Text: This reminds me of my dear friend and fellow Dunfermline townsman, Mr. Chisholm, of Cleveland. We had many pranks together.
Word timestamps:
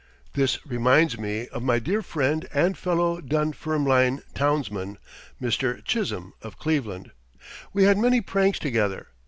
This 0.33 0.57
reminds 0.65 1.19
me 1.19 1.47
of 1.49 1.61
my 1.61 1.77
dear 1.77 2.01
friend 2.01 2.47
and 2.51 2.75
fellow 2.75 3.21
Dunfermline 3.21 4.23
townsman, 4.33 4.97
Mr. 5.39 5.85
Chisholm, 5.85 6.33
of 6.41 6.57
Cleveland. 6.57 7.11
We 7.71 7.83
had 7.83 7.99
many 7.99 8.19
pranks 8.19 8.57
together. 8.57 9.09